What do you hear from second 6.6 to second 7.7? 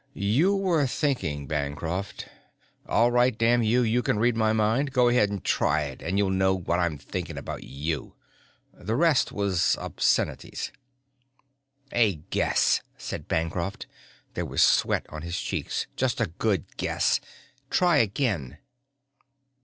I'm thinking about